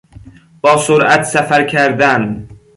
با 0.61 0.77
سرعت 0.77 1.23
سفر 1.23 1.63
کردن 1.67 2.47